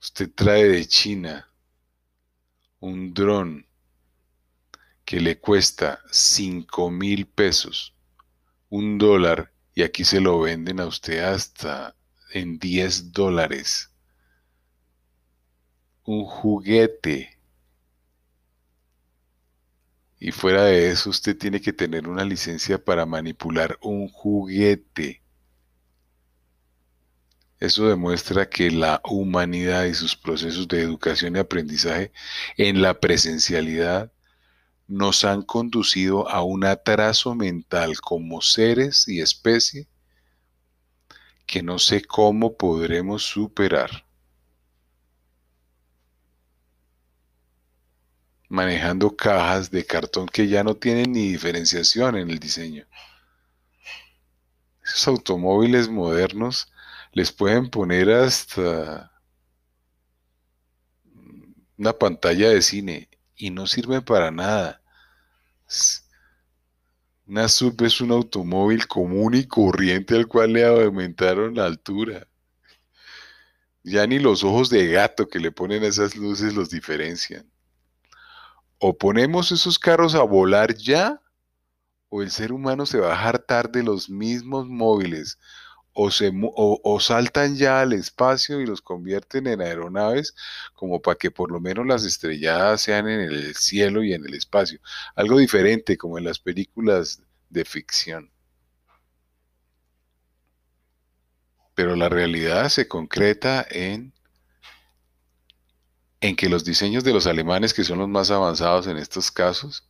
Usted 0.00 0.30
trae 0.35 0.64
de 0.64 0.87
China 0.87 1.49
un 2.80 3.12
dron 3.12 3.66
que 5.04 5.21
le 5.21 5.38
cuesta 5.38 6.00
5 6.11 6.90
mil 6.90 7.26
pesos, 7.26 7.95
un 8.68 8.99
dólar, 8.99 9.52
y 9.75 9.83
aquí 9.83 10.04
se 10.04 10.21
lo 10.21 10.40
venden 10.40 10.80
a 10.80 10.87
usted 10.87 11.21
hasta 11.21 11.95
en 12.33 12.59
10 12.59 13.12
dólares 13.12 13.90
un 16.09 16.25
juguete. 16.25 17.38
Y 20.19 20.33
fuera 20.33 20.65
de 20.65 20.91
eso, 20.91 21.11
usted 21.11 21.37
tiene 21.37 21.61
que 21.61 21.75
tener 21.75 22.09
una 22.09 22.25
licencia 22.25 22.83
para 22.83 23.05
manipular 23.05 23.79
un 23.83 24.09
juguete. 24.09 25.23
Eso 27.61 27.88
demuestra 27.88 28.49
que 28.49 28.71
la 28.71 29.03
humanidad 29.05 29.85
y 29.85 29.93
sus 29.93 30.17
procesos 30.17 30.67
de 30.67 30.81
educación 30.81 31.37
y 31.37 31.41
aprendizaje 31.41 32.11
en 32.57 32.81
la 32.81 32.99
presencialidad 33.00 34.11
nos 34.87 35.27
han 35.27 35.43
conducido 35.43 36.27
a 36.31 36.43
un 36.43 36.65
atraso 36.65 37.35
mental 37.35 38.00
como 38.00 38.41
seres 38.41 39.07
y 39.09 39.21
especie 39.21 39.87
que 41.45 41.62
no 41.62 41.79
sé 41.79 42.03
cómo 42.03 42.57
podremos 42.57 43.25
superar. 43.25 44.08
Manejando 48.49 49.14
cajas 49.14 49.71
de 49.71 49.85
cartón 49.85 50.26
que 50.26 50.49
ya 50.49 50.64
no 50.64 50.75
tienen 50.75 51.12
ni 51.12 51.28
diferenciación 51.28 52.17
en 52.17 52.31
el 52.31 52.38
diseño. 52.38 52.87
Esos 54.83 55.09
automóviles 55.09 55.88
modernos 55.88 56.73
les 57.12 57.31
pueden 57.31 57.69
poner 57.69 58.11
hasta 58.11 59.12
una 61.76 61.93
pantalla 61.93 62.49
de 62.49 62.62
cine 62.62 63.09
y 63.37 63.50
no 63.50 63.67
sirven 63.67 64.02
para 64.02 64.31
nada. 64.31 64.81
Una 67.26 67.49
sub 67.49 67.83
es 67.83 68.00
un 68.00 68.11
automóvil 68.12 68.88
común 68.88 69.35
y 69.35 69.47
corriente 69.47 70.17
al 70.17 70.26
cual 70.26 70.55
le 70.55 70.64
aumentaron 70.64 71.55
la 71.55 71.67
altura. 71.67 72.26
Ya 73.85 74.07
ni 74.07 74.19
los 74.19 74.43
ojos 74.43 74.71
de 74.71 74.87
gato 74.88 75.28
que 75.28 75.38
le 75.38 75.52
ponen 75.52 75.85
a 75.85 75.88
esas 75.88 76.17
luces 76.17 76.55
los 76.55 76.71
diferencian 76.71 77.47
o 78.79 78.97
ponemos 78.97 79.53
esos 79.53 79.79
carros 79.79 80.15
a 80.15 80.23
volar 80.23 80.75
ya, 80.75 81.21
o 82.09 82.23
el 82.23 82.31
ser 82.31 82.53
humano 82.53 82.87
se 82.87 82.99
va 82.99 83.15
a 83.15 83.29
hartar 83.29 83.71
de 83.71 83.83
los 83.83 84.09
mismos 84.09 84.67
móviles, 84.67 85.39
o, 85.93 86.11
se, 86.13 86.31
o, 86.33 87.01
saltan 87.01 87.57
ya 87.57 87.81
al 87.81 87.93
espacio 87.93 88.61
y 88.61 88.67
los 88.67 88.81
convierten 88.81 89.49
en 89.49 89.61
aeronaves 89.61 90.35
como 90.75 91.03
para 91.03 91.17
que 91.19 91.33
por 91.33 91.51
lo 91.51 91.61
menos 91.61 91.87
las 91.87 92.05
estrelladas 92.05 92.83
sean 92.83 93.09
en 93.09 93.21
el 93.21 93.57
cielo 93.57 94.05
y 94.05 94.13
en 94.13 94.25
el 94.25 94.35
espacio. 94.35 94.79
Algo 95.17 95.39
diferente 95.39 95.97
como 95.99 96.17
en 96.17 96.25
las 96.25 96.39
películas 96.39 97.21
de 97.51 97.65
ficción. 97.65 98.31
Pero 101.75 101.97
la 101.97 102.09
realidad 102.09 102.69
se 102.69 102.87
concreta 102.87 103.67
en 103.69 104.13
en 106.21 106.37
que 106.37 106.49
los 106.49 106.65
diseños 106.65 107.05
de 107.05 107.13
los 107.13 107.27
alemanes, 107.27 107.75
que 107.75 107.85
son 107.85 107.99
los 107.99 108.09
más 108.09 108.31
avanzados 108.31 108.87
en 108.87 108.97
estos 108.97 109.31
casos, 109.31 109.89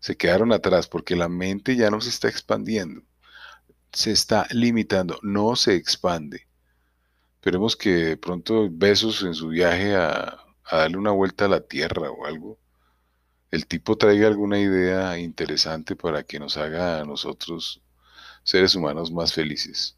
se 0.00 0.16
quedaron 0.16 0.52
atrás 0.52 0.88
porque 0.88 1.16
la 1.16 1.28
mente 1.28 1.76
ya 1.76 1.90
no 1.90 2.00
se 2.00 2.10
está 2.10 2.28
expandiendo, 2.28 3.02
se 3.92 4.12
está 4.12 4.46
limitando, 4.50 5.18
no 5.22 5.56
se 5.56 5.74
expande. 5.74 6.46
Esperemos 7.36 7.76
que 7.76 8.16
pronto 8.16 8.68
Besos 8.70 9.22
en 9.22 9.34
su 9.34 9.48
viaje 9.48 9.94
a, 9.96 10.38
a 10.64 10.76
darle 10.76 10.98
una 10.98 11.12
vuelta 11.12 11.46
a 11.46 11.48
la 11.48 11.60
Tierra 11.60 12.10
o 12.10 12.26
algo, 12.26 12.58
el 13.50 13.66
tipo 13.66 13.96
traiga 13.96 14.28
alguna 14.28 14.58
idea 14.58 15.18
interesante 15.18 15.96
para 15.96 16.22
que 16.24 16.38
nos 16.38 16.56
haga 16.56 17.00
a 17.00 17.04
nosotros 17.04 17.80
seres 18.44 18.74
humanos 18.74 19.10
más 19.10 19.32
felices. 19.32 19.96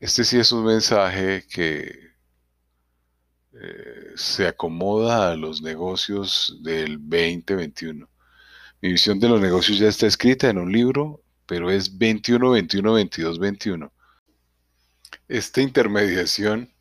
Este 0.00 0.24
sí 0.24 0.38
es 0.38 0.52
un 0.52 0.64
mensaje 0.64 1.46
que 1.48 2.13
eh, 3.60 4.12
se 4.16 4.48
acomoda 4.48 5.30
a 5.30 5.36
los 5.36 5.62
negocios 5.62 6.58
del 6.62 6.98
2021. 6.98 8.08
Mi 8.80 8.88
visión 8.90 9.20
de 9.20 9.28
los 9.28 9.40
negocios 9.40 9.78
ya 9.78 9.88
está 9.88 10.06
escrita 10.06 10.48
en 10.50 10.58
un 10.58 10.72
libro, 10.72 11.22
pero 11.46 11.70
es 11.70 11.96
21, 11.96 12.50
21, 12.50 12.92
22, 12.94 13.38
21. 13.38 13.92
Esta 15.28 15.60
intermediación 15.60 16.72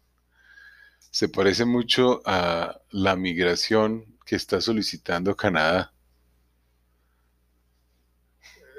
se 1.12 1.30
parece 1.30 1.64
mucho 1.64 2.24
a 2.26 2.82
la 2.90 3.16
migración 3.16 4.06
que 4.26 4.36
está 4.36 4.60
solicitando 4.60 5.36
Canadá, 5.36 5.94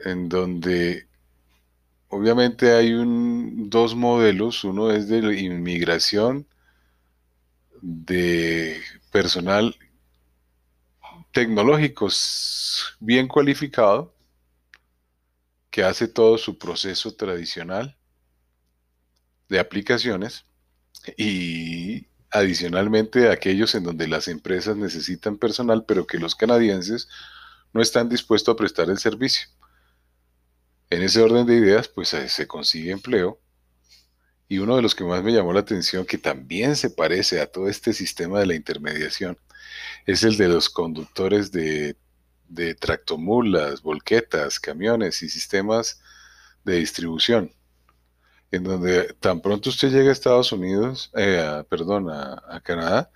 en 0.05 0.29
donde 0.29 1.07
obviamente 2.09 2.73
hay 2.73 2.93
dos 3.69 3.95
modelos, 3.95 4.65
uno 4.65 4.91
es 4.91 5.07
de 5.09 5.19
inmigración 5.39 6.49
de 7.85 8.81
personal 9.12 9.76
tecnológicos 11.33 12.97
bien 12.99 13.29
cualificado 13.29 14.14
que 15.71 15.85
hace 15.85 16.09
todo 16.09 16.38
su 16.38 16.59
proceso 16.59 17.14
tradicional 17.14 17.99
de 19.50 19.59
aplicaciones 19.59 20.47
y 21.19 22.07
adicionalmente 22.31 23.31
aquellos 23.31 23.75
en 23.75 23.85
donde 23.85 24.09
las 24.09 24.29
empresas 24.29 24.79
necesitan 24.79 25.37
personal 25.37 25.85
pero 25.87 26.07
que 26.07 26.19
los 26.19 26.35
canadienses 26.35 27.11
no 27.75 27.83
están 27.83 28.09
dispuestos 28.09 28.55
a 28.55 28.57
prestar 28.57 28.88
el 28.88 28.99
servicio. 28.99 29.49
En 30.88 31.03
ese 31.03 31.21
orden 31.21 31.45
de 31.45 31.57
ideas 31.57 31.88
pues 31.88 32.09
se 32.09 32.47
consigue 32.47 32.93
empleo 32.93 33.44
y 34.49 34.59
uno 34.59 34.77
de 34.77 34.83
los 34.83 34.95
que 34.95 35.05
más 35.05 35.23
me 35.23 35.33
llamó 35.33 35.53
la 35.53 35.61
atención 35.61 36.05
que 36.05 36.19
también 36.19 36.77
se 36.77 36.91
parece 36.91 37.41
a 37.41 37.47
todo 37.47 37.69
este 37.69 37.93
sistema 37.93 38.41
de 38.41 38.47
la 38.47 38.55
intermediación 38.55 39.39
es 40.07 40.23
el 40.23 40.37
de 40.37 40.49
los 40.49 40.69
conductores 40.71 41.51
de, 41.53 41.97
tractomulas, 42.79 43.83
volquetas, 43.83 44.61
camiones 44.61 45.23
y 45.23 45.29
sistemas 45.29 46.01
de 46.65 46.77
distribución, 46.77 47.53
en 48.51 48.65
donde 48.65 49.15
tan 49.21 49.41
pronto 49.41 49.71
usted 49.71 49.91
llega 49.91 50.11
a 50.11 50.13
Estados 50.13 50.53
Unidos, 50.53 51.11
eh, 51.17 51.65
perdón, 51.69 52.11
a, 52.11 52.61
Canadá, 52.63 53.11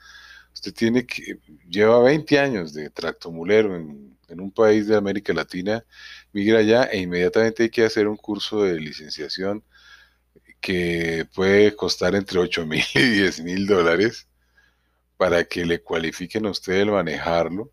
usted 0.52 0.74
tiene 0.74 1.06
que, 1.06 1.38
lleva 1.68 2.00
20 2.02 2.38
años 2.38 2.72
de 2.72 2.90
tractomulero 2.90 3.76
en, 3.76 4.18
en 4.28 4.40
un 4.40 4.50
país 4.50 4.86
de 4.88 4.96
América 4.96 5.32
Latina, 5.32 5.84
migra 6.32 6.58
allá 6.60 6.84
e 6.84 6.98
inmediatamente 6.98 7.64
hay 7.64 7.70
que 7.70 7.84
hacer 7.84 8.08
un 8.08 8.16
curso 8.16 8.64
de 8.64 8.80
licenciación 8.80 9.62
que 10.60 11.26
puede 11.34 11.74
costar 11.76 12.14
entre 12.14 12.38
8 12.38 12.66
mil 12.66 12.84
y 12.94 13.02
10 13.02 13.40
mil 13.42 13.66
dólares 13.66 14.28
para 15.16 15.44
que 15.44 15.66
le 15.66 15.82
cualifiquen 15.82 16.46
a 16.46 16.50
usted 16.50 16.74
el 16.74 16.90
manejarlo. 16.92 17.72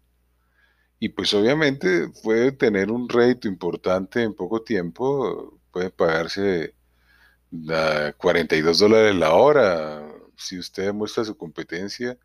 Y 0.99 1.09
pues 1.09 1.33
obviamente 1.33 2.09
puede 2.23 2.51
tener 2.51 2.91
un 2.91 3.09
rédito 3.09 3.47
importante 3.47 4.23
en 4.23 4.33
poco 4.33 4.63
tiempo, 4.63 5.59
puede 5.71 5.89
pagarse 5.91 6.75
a 7.69 8.13
42 8.17 8.79
dólares 8.79 9.15
la 9.15 9.33
hora 9.33 10.15
si 10.37 10.57
usted 10.59 10.85
demuestra 10.85 11.23
su 11.23 11.37
competencia 11.37 12.17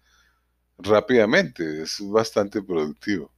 rápidamente, 0.78 1.82
es 1.82 1.98
bastante 2.00 2.62
productivo. 2.62 3.32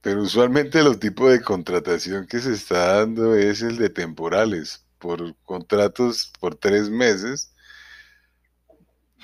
Pero 0.00 0.22
usualmente 0.22 0.82
los 0.82 1.00
tipos 1.00 1.30
de 1.30 1.42
contratación 1.42 2.26
que 2.26 2.38
se 2.40 2.52
está 2.54 2.98
dando 2.98 3.34
es 3.34 3.62
el 3.62 3.76
de 3.76 3.90
temporales, 3.90 4.84
por 4.98 5.36
contratos 5.44 6.32
por 6.40 6.54
tres 6.56 6.88
meses 6.88 7.52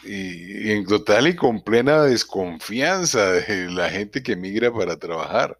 y, 0.04 0.72
en 0.72 0.86
total 0.86 1.28
y 1.28 1.36
con 1.36 1.62
plena 1.62 2.02
desconfianza 2.04 3.32
de 3.32 3.70
la 3.70 3.90
gente 3.90 4.22
que 4.22 4.36
migra 4.36 4.72
para 4.72 4.98
trabajar. 4.98 5.58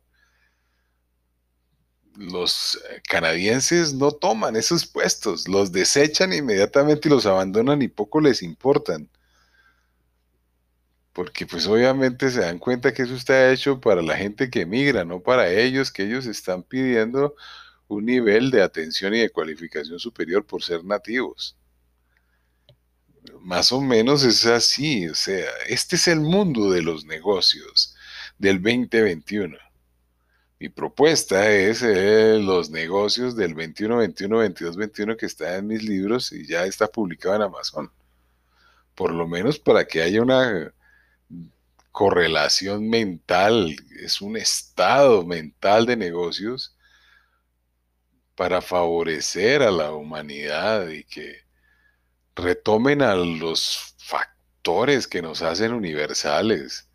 Los 2.16 2.80
canadienses 3.08 3.92
no 3.94 4.12
toman 4.12 4.56
esos 4.56 4.86
puestos, 4.86 5.48
los 5.48 5.72
desechan 5.72 6.32
inmediatamente 6.32 7.08
y 7.08 7.10
los 7.10 7.26
abandonan 7.26 7.82
y 7.82 7.88
poco 7.88 8.20
les 8.20 8.42
importan. 8.42 9.08
Porque 11.14 11.46
pues 11.46 11.66
obviamente 11.66 12.30
se 12.30 12.40
dan 12.40 12.58
cuenta 12.58 12.92
que 12.92 13.02
eso 13.02 13.14
está 13.14 13.50
hecho 13.52 13.80
para 13.80 14.02
la 14.02 14.16
gente 14.16 14.50
que 14.50 14.66
migra, 14.66 15.04
no 15.06 15.20
para 15.20 15.50
ellos, 15.50 15.90
que 15.90 16.04
ellos 16.04 16.26
están 16.26 16.62
pidiendo 16.62 17.34
un 17.88 18.04
nivel 18.04 18.50
de 18.50 18.62
atención 18.62 19.14
y 19.14 19.20
de 19.20 19.30
cualificación 19.30 19.98
superior 19.98 20.44
por 20.44 20.62
ser 20.62 20.84
nativos 20.84 21.56
más 23.44 23.72
o 23.72 23.80
menos 23.80 24.24
es 24.24 24.46
así, 24.46 25.06
o 25.08 25.14
sea, 25.14 25.46
este 25.68 25.96
es 25.96 26.08
el 26.08 26.20
mundo 26.20 26.70
de 26.70 26.82
los 26.82 27.04
negocios 27.04 27.94
del 28.38 28.62
2021. 28.62 29.56
Mi 30.58 30.68
propuesta 30.70 31.50
es 31.50 31.82
eh, 31.82 32.38
los 32.40 32.70
negocios 32.70 33.36
del 33.36 33.54
21, 33.54 33.98
21, 33.98 34.38
22, 34.38 34.76
21 34.76 35.16
que 35.16 35.26
está 35.26 35.56
en 35.56 35.66
mis 35.66 35.82
libros 35.82 36.32
y 36.32 36.46
ya 36.46 36.64
está 36.64 36.86
publicado 36.88 37.36
en 37.36 37.42
Amazon. 37.42 37.90
Por 38.94 39.12
lo 39.12 39.26
menos 39.26 39.58
para 39.58 39.84
que 39.84 40.02
haya 40.02 40.22
una 40.22 40.72
correlación 41.94 42.90
mental, 42.90 43.76
es 44.00 44.20
un 44.20 44.36
estado 44.36 45.24
mental 45.24 45.86
de 45.86 45.96
negocios 45.96 46.76
para 48.34 48.60
favorecer 48.60 49.62
a 49.62 49.70
la 49.70 49.92
humanidad 49.92 50.88
y 50.88 51.04
que 51.04 51.44
retomen 52.34 53.00
a 53.00 53.14
los 53.14 53.94
factores 53.98 55.06
que 55.06 55.22
nos 55.22 55.40
hacen 55.40 55.72
universales 55.72 56.88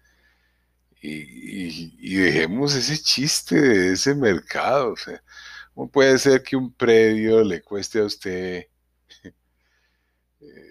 y, 1.01 2.17
dejemos 2.17 2.75
ese 2.75 3.01
chiste 3.01 3.55
de 3.55 3.93
ese 3.93 4.13
mercado. 4.13 4.91
O 4.91 4.97
sea, 4.97 5.23
¿cómo 5.73 5.89
puede 5.89 6.19
ser 6.19 6.43
que 6.43 6.57
un 6.57 6.73
predio 6.73 7.41
le 7.41 7.61
cueste 7.61 7.99
a 7.99 8.03
usted 8.03 8.67
eh, 10.41 10.68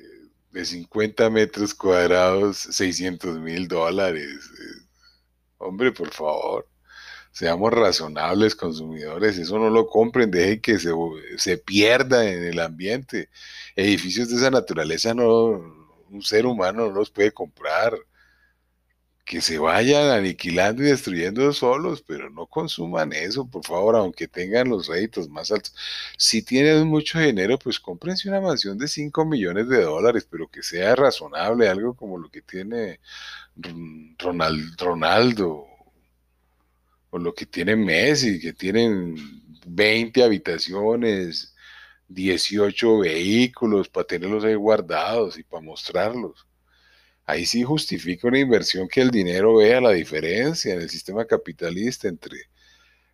de 0.58 0.64
50 0.64 1.30
metros 1.30 1.72
cuadrados 1.74 2.58
600 2.58 3.38
mil 3.38 3.68
dólares? 3.68 4.50
Hombre, 5.58 5.92
por 5.92 6.10
favor 6.10 6.66
seamos 7.30 7.72
razonables 7.72 8.56
consumidores, 8.56 9.38
eso 9.38 9.60
no 9.60 9.70
lo 9.70 9.86
compren, 9.86 10.28
dejen 10.28 10.60
que 10.60 10.78
se, 10.80 10.90
se, 11.36 11.56
pierda 11.56 12.28
en 12.28 12.42
el 12.42 12.58
ambiente. 12.58 13.30
Edificios 13.76 14.28
de 14.28 14.36
esa 14.36 14.50
naturaleza 14.50 15.14
no, 15.14 15.50
un 16.10 16.22
ser 16.22 16.46
humano 16.46 16.88
no 16.88 16.92
los 16.92 17.10
puede 17.10 17.30
comprar. 17.30 17.96
Que 19.28 19.42
se 19.42 19.58
vayan 19.58 20.08
aniquilando 20.10 20.82
y 20.82 20.86
destruyendo 20.86 21.52
solos, 21.52 22.02
pero 22.02 22.30
no 22.30 22.46
consuman 22.46 23.12
eso, 23.12 23.46
por 23.46 23.64
favor, 23.64 23.94
aunque 23.96 24.26
tengan 24.26 24.70
los 24.70 24.86
réditos 24.88 25.28
más 25.28 25.52
altos. 25.52 25.74
Si 26.16 26.42
tienen 26.42 26.86
mucho 26.88 27.18
dinero, 27.18 27.58
pues 27.58 27.78
cómprense 27.78 28.28
una 28.30 28.40
mansión 28.40 28.78
de 28.78 28.88
5 28.88 29.26
millones 29.26 29.68
de 29.68 29.82
dólares, 29.82 30.26
pero 30.30 30.48
que 30.48 30.62
sea 30.62 30.96
razonable, 30.96 31.68
algo 31.68 31.94
como 31.94 32.16
lo 32.18 32.30
que 32.30 32.40
tiene 32.42 33.00
Ronaldo 34.18 35.66
o 37.10 37.18
lo 37.18 37.34
que 37.34 37.46
tiene 37.46 37.76
Messi, 37.76 38.40
que 38.40 38.54
tienen 38.54 39.16
20 39.66 40.22
habitaciones, 40.24 41.54
18 42.08 43.00
vehículos 43.00 43.90
para 43.90 44.06
tenerlos 44.06 44.44
ahí 44.44 44.54
guardados 44.54 45.38
y 45.38 45.42
para 45.42 45.62
mostrarlos. 45.62 46.47
Ahí 47.28 47.44
sí 47.44 47.62
justifica 47.62 48.26
una 48.26 48.38
inversión 48.38 48.88
que 48.88 49.02
el 49.02 49.10
dinero 49.10 49.56
vea 49.56 49.82
la 49.82 49.90
diferencia 49.90 50.72
en 50.72 50.80
el 50.80 50.88
sistema 50.88 51.26
capitalista 51.26 52.08
entre 52.08 52.48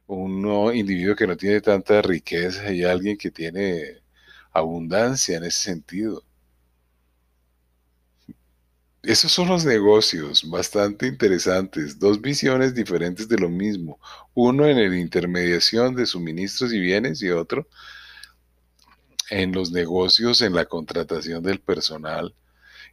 un 0.07 0.47
individuo 0.73 1.17
que 1.17 1.27
no 1.27 1.37
tiene 1.37 1.61
tanta 1.61 2.01
riqueza 2.01 2.73
y 2.73 2.85
alguien 2.85 3.19
que 3.19 3.33
tiene 3.33 4.03
abundancia 4.53 5.37
en 5.37 5.45
ese 5.45 5.59
sentido. 5.65 6.23
Esos 9.03 9.33
son 9.33 9.49
los 9.49 9.65
negocios 9.65 10.49
bastante 10.49 11.09
interesantes, 11.09 11.99
dos 11.99 12.21
visiones 12.21 12.73
diferentes 12.73 13.27
de 13.29 13.39
lo 13.39 13.49
mismo, 13.49 13.99
uno 14.33 14.65
en 14.69 14.77
la 14.79 14.97
intermediación 14.97 15.97
de 15.97 16.07
suministros 16.07 16.73
y 16.73 16.79
bienes 16.79 17.21
y 17.21 17.31
otro 17.31 17.67
en 19.31 19.51
los 19.51 19.73
negocios, 19.73 20.41
en 20.41 20.55
la 20.55 20.67
contratación 20.67 21.43
del 21.43 21.59
personal, 21.59 22.33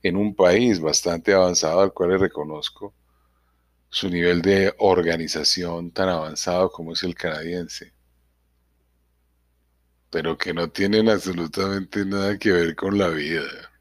en 0.03 0.15
un 0.17 0.35
país 0.35 0.79
bastante 0.79 1.33
avanzado 1.33 1.81
al 1.81 1.93
cual 1.93 2.19
reconozco 2.19 2.93
su 3.89 4.09
nivel 4.09 4.41
de 4.41 4.73
organización 4.79 5.91
tan 5.91 6.09
avanzado 6.09 6.71
como 6.71 6.93
es 6.93 7.03
el 7.03 7.13
canadiense, 7.13 7.93
pero 10.09 10.37
que 10.37 10.53
no 10.53 10.69
tienen 10.69 11.09
absolutamente 11.09 12.05
nada 12.05 12.37
que 12.37 12.51
ver 12.51 12.75
con 12.75 12.97
la 12.97 13.09
vida. 13.09 13.71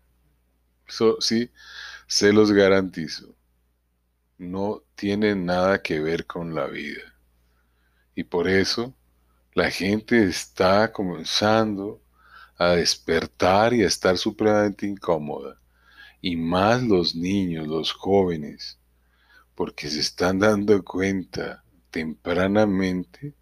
Eso 0.88 1.20
sí, 1.20 1.50
se 2.08 2.32
los 2.32 2.52
garantizo, 2.52 3.34
no 4.38 4.82
tiene 4.96 5.36
nada 5.36 5.82
que 5.82 6.00
ver 6.00 6.26
con 6.26 6.54
la 6.54 6.66
vida. 6.66 7.14
Y 8.16 8.24
por 8.24 8.48
eso 8.48 8.94
la 9.54 9.70
gente 9.70 10.24
está 10.24 10.92
comenzando 10.92 12.02
a 12.58 12.70
despertar 12.70 13.74
y 13.74 13.84
a 13.84 13.86
estar 13.86 14.18
supremamente 14.18 14.86
incómoda. 14.86 15.59
Y 16.20 16.36
más 16.36 16.82
los 16.82 17.14
niños, 17.14 17.66
los 17.66 17.92
jóvenes, 17.92 18.78
porque 19.54 19.88
se 19.88 20.00
están 20.00 20.38
dando 20.38 20.82
cuenta 20.84 21.64
tempranamente 21.90 23.34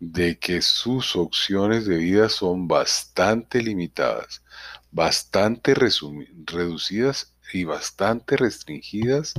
de 0.00 0.38
que 0.38 0.62
sus 0.62 1.14
opciones 1.14 1.86
de 1.86 1.98
vida 1.98 2.28
son 2.30 2.66
bastante 2.66 3.62
limitadas, 3.62 4.42
bastante 4.90 5.74
reducidas 5.74 7.34
y 7.52 7.64
bastante 7.64 8.36
restringidas 8.36 9.34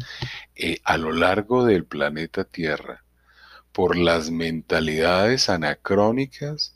eh, 0.56 0.80
a 0.84 0.98
lo 0.98 1.12
largo 1.12 1.66
del 1.66 1.86
planeta 1.86 2.44
Tierra 2.44 3.04
por 3.72 3.96
las 3.96 4.30
mentalidades 4.30 5.50
anacrónicas 5.50 6.76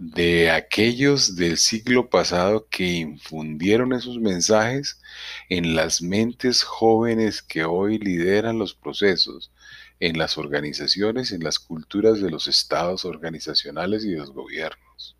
de 0.00 0.52
aquellos 0.52 1.34
del 1.34 1.58
siglo 1.58 2.08
pasado 2.08 2.68
que 2.70 2.84
infundieron 2.84 3.92
esos 3.92 4.18
mensajes 4.18 5.00
en 5.48 5.74
las 5.74 6.02
mentes 6.02 6.62
jóvenes 6.62 7.42
que 7.42 7.64
hoy 7.64 7.98
lideran 7.98 8.60
los 8.60 8.74
procesos 8.74 9.50
en 9.98 10.16
las 10.16 10.38
organizaciones, 10.38 11.32
en 11.32 11.42
las 11.42 11.58
culturas 11.58 12.20
de 12.20 12.30
los 12.30 12.46
estados 12.46 13.04
organizacionales 13.04 14.04
y 14.04 14.10
de 14.10 14.18
los 14.18 14.30
gobiernos. 14.30 15.16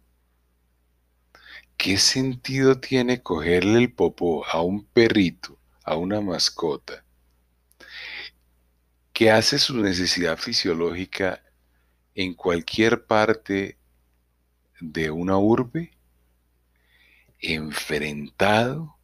¿Qué 1.77 1.99
sentido 1.99 2.79
tiene 2.79 3.21
cogerle 3.21 3.81
el 3.81 3.93
popó 3.93 4.47
a 4.47 4.63
un 4.63 4.85
perrito, 4.85 5.59
a 5.83 5.97
una 5.97 6.21
mascota, 6.21 7.05
que 9.13 9.33
hace 9.33 9.59
su 9.59 9.77
necesidad 9.79 10.39
fisiológica 10.39 11.43
en 12.15 12.35
cualquier 12.35 13.07
parte 13.07 13.79
de 14.81 15.11
una 15.11 15.39
urbe, 15.39 15.93
enfrentado 17.41 18.97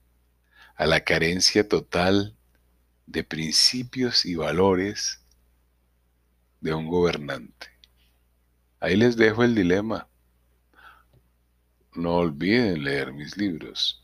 a 0.76 0.86
la 0.86 1.04
carencia 1.04 1.68
total 1.68 2.36
de 3.06 3.24
principios 3.24 4.24
y 4.24 4.34
valores 4.34 5.20
de 6.60 6.74
un 6.74 6.88
gobernante. 6.88 7.68
Ahí 8.80 8.96
les 8.96 9.16
dejo 9.16 9.44
el 9.44 9.54
dilema. 9.54 10.08
No 11.94 12.16
olviden 12.16 12.82
leer 12.82 13.12
mis 13.12 13.36
libros. 13.36 14.02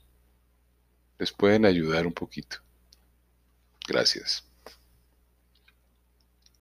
Les 1.19 1.33
pueden 1.33 1.67
ayudar 1.67 2.07
un 2.07 2.13
poquito. 2.13 2.59
Gracias. 3.87 4.50